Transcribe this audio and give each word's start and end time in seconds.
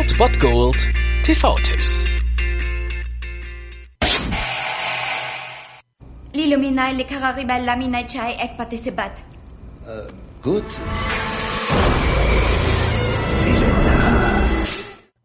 Old 0.00 0.16
Bot 0.16 0.38
Gold 0.38 0.76
TV-Tipps. 1.24 2.04
L'illuminai 6.32 6.96
le 6.96 7.04
cararibella 7.04 7.76
minai 7.76 8.06
chai 8.06 8.32
ek 8.38 8.56
participat. 8.56 9.20
Äh, 9.86 10.08
gut. 10.40 10.64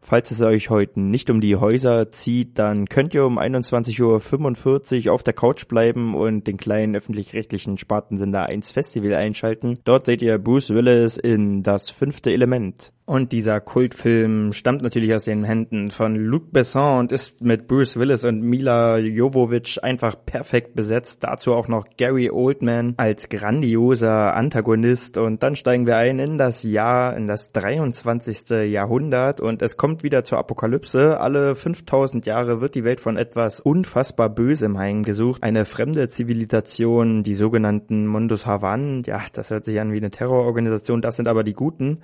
Falls 0.08 0.30
es 0.30 0.40
euch 0.40 0.70
heute 0.70 1.00
nicht 1.00 1.30
um 1.30 1.40
die 1.40 1.56
Häuser 1.56 2.12
zieht, 2.12 2.60
dann 2.60 2.86
könnt 2.86 3.12
ihr 3.12 3.26
um 3.26 3.40
21.45 3.40 5.08
Uhr 5.08 5.12
auf 5.12 5.24
der 5.24 5.34
Couch 5.34 5.66
bleiben 5.66 6.14
und 6.14 6.46
den 6.46 6.58
kleinen 6.58 6.94
öffentlich-rechtlichen 6.94 7.76
Spartensender 7.76 8.46
1 8.46 8.70
Festival 8.70 9.14
einschalten. 9.14 9.80
Dort 9.82 10.06
seht 10.06 10.22
ihr 10.22 10.38
Bruce 10.38 10.70
Willis 10.70 11.16
in 11.16 11.64
Das 11.64 11.90
fünfte 11.90 12.30
Element. 12.30 12.92
Und 13.06 13.30
dieser 13.30 13.60
Kultfilm 13.60 14.52
stammt 14.52 14.82
natürlich 14.82 15.14
aus 15.14 15.26
den 15.26 15.44
Händen 15.44 15.90
von 15.90 16.16
Luc 16.16 16.50
Besson 16.50 16.98
und 16.98 17.12
ist 17.12 17.40
mit 17.40 17.68
Bruce 17.68 17.96
Willis 17.96 18.24
und 18.24 18.42
Mila 18.42 18.98
Jovovich 18.98 19.82
einfach 19.84 20.16
perfekt 20.26 20.74
besetzt. 20.74 21.22
Dazu 21.22 21.54
auch 21.54 21.68
noch 21.68 21.86
Gary 21.96 22.30
Oldman 22.30 22.94
als 22.96 23.28
grandioser 23.28 24.34
Antagonist. 24.34 25.18
Und 25.18 25.44
dann 25.44 25.54
steigen 25.54 25.86
wir 25.86 25.96
ein 25.98 26.18
in 26.18 26.36
das 26.36 26.64
Jahr, 26.64 27.16
in 27.16 27.28
das 27.28 27.52
23. 27.52 28.72
Jahrhundert 28.72 29.40
und 29.40 29.62
es 29.62 29.76
kommt 29.76 29.95
wieder 30.02 30.24
zur 30.24 30.38
Apokalypse. 30.38 31.20
Alle 31.20 31.54
5000 31.54 32.26
Jahre 32.26 32.60
wird 32.60 32.74
die 32.74 32.84
Welt 32.84 33.00
von 33.00 33.16
etwas 33.16 33.60
unfassbar 33.60 34.30
Bösem 34.30 34.78
heimgesucht. 34.78 35.42
Eine 35.42 35.64
fremde 35.64 36.08
Zivilisation, 36.08 37.22
die 37.22 37.34
sogenannten 37.34 38.06
Mundus 38.06 38.46
Havan. 38.46 39.02
Ja, 39.06 39.22
das 39.32 39.50
hört 39.50 39.64
sich 39.64 39.80
an 39.80 39.92
wie 39.92 39.98
eine 39.98 40.10
Terrororganisation. 40.10 41.02
Das 41.02 41.16
sind 41.16 41.28
aber 41.28 41.44
die 41.44 41.54
Guten 41.54 42.00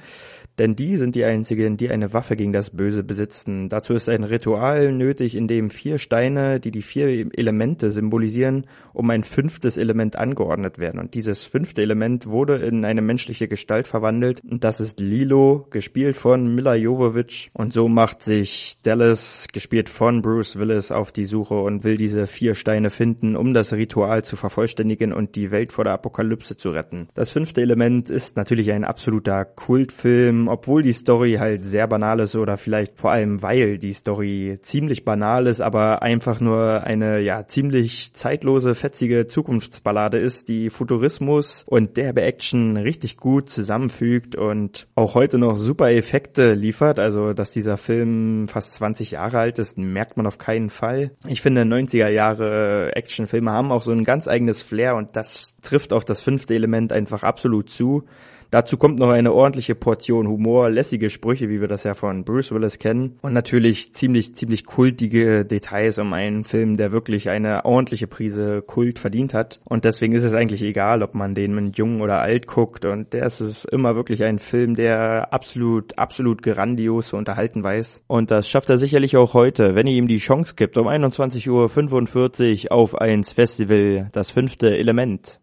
denn 0.59 0.77
die 0.77 0.97
sind 0.97 1.15
die 1.17 1.25
einzigen, 1.25 1.77
die 1.77 1.91
eine 1.91 2.13
Waffe 2.13 2.37
gegen 2.37 2.53
das 2.53 2.71
Böse 2.71 3.03
besitzen. 3.03 3.69
Dazu 3.69 3.95
ist 3.95 4.09
ein 4.09 4.25
Ritual 4.25 4.93
nötig, 4.93 5.35
in 5.35 5.47
dem 5.47 5.71
vier 5.71 5.99
Steine, 5.99 6.61
die 6.61 6.71
die 6.71 6.83
vier 6.83 7.31
Elemente 7.37 7.91
symbolisieren, 7.91 8.67
um 8.93 9.09
ein 9.11 9.25
fünftes 9.25 9.79
Element 9.79 10.17
angeordnet 10.17 10.79
werden. 10.79 11.01
Und 11.01 11.15
dieses 11.15 11.45
fünfte 11.45 11.83
Element 11.83 12.27
wurde 12.27 12.57
in 12.57 12.85
eine 12.85 13.01
menschliche 13.01 13.49
Gestalt 13.49 13.87
verwandelt. 13.87 14.43
Das 14.45 14.81
ist 14.81 15.01
Lilo, 15.01 15.67
gespielt 15.71 16.17
von 16.17 16.55
Mila 16.55 16.75
Jovovich. 16.75 17.51
Und 17.55 17.73
so 17.73 17.82
macht 17.89 18.23
sich 18.23 18.79
Dallas, 18.83 19.49
gespielt 19.53 19.89
von 19.89 20.23
Bruce 20.23 20.59
Willis, 20.59 20.93
auf 20.93 21.13
die 21.13 21.25
Suche 21.25 21.55
und 21.55 21.85
will 21.85 21.97
diese 21.97 22.27
vier 22.27 22.55
Steine 22.55 22.91
finden, 22.91 23.37
um 23.37 23.55
das 23.55 23.73
Ritual 23.73 24.25
zu 24.25 24.37
vervollständigen 24.37 25.13
und 25.13 25.35
die 25.35 25.51
Welt 25.51 25.73
vor 25.73 25.85
der 25.85 25.95
Apokalypse 25.95 26.57
zu 26.57 26.71
retten. 26.71 27.09
Das 27.15 27.31
fünfte 27.31 27.63
Element 27.63 28.11
ist 28.11 28.37
natürlich 28.37 28.71
ein 28.73 28.85
absoluter 28.85 29.45
Kultfilm 29.45 30.49
obwohl 30.53 30.83
die 30.83 30.93
Story 30.93 31.37
halt 31.39 31.65
sehr 31.65 31.87
banal 31.89 32.21
ist 32.21 32.37
oder 32.37 32.57
vielleicht 32.57 32.99
vor 32.99 33.11
allem 33.11 33.43
weil 33.43 33.79
die 33.79 33.93
Story 33.93 34.59
ziemlich 34.61 35.05
banal 35.05 35.47
ist, 35.47 35.61
aber 35.61 36.03
einfach 36.03 36.41
nur 36.41 36.85
eine 36.85 37.21
ja 37.21 37.47
ziemlich 37.47 38.13
zeitlose, 38.13 38.75
fetzige 38.75 39.27
Zukunftsballade 39.27 40.19
ist, 40.19 40.49
die 40.49 40.71
Futurismus 40.71 41.65
und 41.67 41.97
derbe 41.97 42.23
Action 42.23 42.77
richtig 42.77 43.17
gut 43.17 43.51
zusammenfügt 43.51 44.37
und 44.37 44.87
auch 44.95 45.15
heute 45.15 45.39
noch 45.39 45.57
super 45.57 45.91
Effekte 45.91 46.55
liefert. 46.55 46.99
Also, 46.99 47.33
dass 47.33 47.53
dieser 47.53 47.72
Film 47.77 48.49
fast 48.49 48.75
20 48.75 49.13
Jahre 49.13 49.39
alt 49.39 49.59
ist, 49.59 49.79
merkt 49.79 50.17
man 50.17 50.27
auf 50.27 50.39
keinen 50.39 50.71
Fall. 50.71 51.13
Ich 51.27 51.41
finde, 51.41 51.63
90er 51.63 52.09
Jahre 52.09 52.95
Actionfilme 52.95 53.51
haben 53.51 53.73
auch 53.73 53.83
so 53.83 53.93
ein 53.93 54.05
ganz 54.05 54.29
eigenes 54.29 54.63
Flair 54.63 54.97
und 54.97 55.17
das 55.17 55.57
trifft 55.63 55.93
auf 55.93 56.05
das 56.05 56.23
fünfte 56.23 56.55
Element 56.55 56.93
einfach 56.93 57.23
absolut 57.23 57.71
zu. 57.71 58.05
Dazu 58.53 58.77
kommt 58.77 58.99
noch 58.99 59.09
eine 59.09 59.33
ordentliche 59.33 59.75
Portion 59.75 60.29
Humor, 60.29 60.69
lässige 60.69 61.09
Sprüche, 61.09 61.49
wie 61.49 61.63
wir 61.63 61.69
das 61.69 61.85
ja 61.85 61.95
von 61.95 62.23
Bruce 62.23 62.53
Willis 62.53 62.79
kennen. 62.79 63.19
Und 63.23 63.33
natürlich 63.33 63.95
ziemlich, 63.95 64.35
ziemlich 64.35 64.67
kultige 64.67 65.47
Details 65.47 65.99
um 65.99 66.13
einen 66.13 66.45
Film, 66.45 66.77
der 66.77 66.93
wirklich 66.93 67.31
eine 67.31 67.65
ordentliche 67.65 68.09
Prise 68.09 68.61
Kult 68.61 68.99
verdient 68.99 69.33
hat. 69.33 69.59
Und 69.65 69.87
deswegen 69.87 70.13
ist 70.13 70.25
es 70.25 70.35
eigentlich 70.35 70.61
egal, 70.61 71.03
ob 71.03 71.15
man 71.15 71.35
den 71.35 71.55
mit 71.55 71.79
jung 71.79 72.03
oder 72.03 72.21
alt 72.21 72.47
guckt. 72.47 72.85
Und 72.85 73.15
der 73.15 73.25
ist 73.25 73.41
es 73.41 73.65
immer 73.65 73.97
wirklich 73.97 74.23
ein 74.23 74.39
Film, 74.39 74.75
der 74.75 75.33
absolut, 75.33 75.97
absolut 75.97 76.43
grandios 76.43 77.09
zu 77.09 77.17
unterhalten 77.17 77.65
weiß. 77.65 78.05
Und 78.07 78.31
das 78.31 78.51
schafft 78.51 78.69
er 78.69 78.77
sicherlich 78.77 79.17
auch 79.17 79.33
heute, 79.33 79.77
wenn 79.77 79.87
ihr 79.87 79.97
ihm 79.97 80.09
die 80.09 80.19
Chance 80.19 80.57
gibt, 80.57 80.77
um 80.77 80.89
21.45 80.89 82.67
Uhr 82.67 82.73
auf 82.73 83.01
eins 83.01 83.33
Festival, 83.33 84.11
das 84.13 84.31
fünfte 84.31 84.77
Element. 84.77 85.41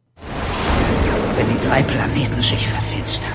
Wenn 1.39 1.47
die 1.47 1.65
drei 1.65 1.81
Planeten 1.83 2.41
sich 2.41 2.67
verfinstern, 2.67 3.31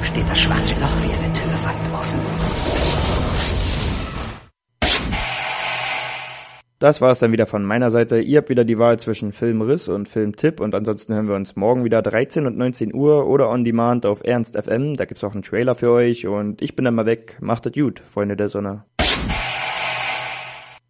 steht 0.00 0.26
das 0.26 0.38
schwarze 0.38 0.72
Loch 0.80 0.96
wie 1.02 1.12
eine 1.12 1.30
Türwand 1.34 1.92
offen. 1.92 2.20
Das 6.78 7.02
war 7.02 7.10
es 7.10 7.18
dann 7.18 7.30
wieder 7.30 7.44
von 7.44 7.62
meiner 7.62 7.90
Seite. 7.90 8.20
Ihr 8.20 8.38
habt 8.38 8.48
wieder 8.48 8.64
die 8.64 8.78
Wahl 8.78 8.98
zwischen 8.98 9.32
Filmriss 9.32 9.88
und 9.88 10.08
Filmtipp 10.08 10.60
und 10.60 10.74
ansonsten 10.74 11.12
hören 11.12 11.28
wir 11.28 11.34
uns 11.34 11.54
morgen 11.54 11.84
wieder 11.84 12.00
13 12.00 12.46
und 12.46 12.56
19 12.56 12.94
Uhr 12.94 13.26
oder 13.26 13.50
on 13.50 13.66
demand 13.66 14.06
auf 14.06 14.24
Ernst 14.24 14.56
FM. 14.56 14.96
Da 14.96 15.04
gibt's 15.04 15.22
auch 15.22 15.34
einen 15.34 15.42
Trailer 15.42 15.74
für 15.74 15.90
euch 15.90 16.26
und 16.26 16.62
ich 16.62 16.74
bin 16.74 16.86
dann 16.86 16.94
mal 16.94 17.04
weg. 17.04 17.36
Macht 17.42 17.66
es 17.66 17.72
gut, 17.72 18.00
Freunde 18.00 18.34
der 18.34 18.48
Sonne. 18.48 18.86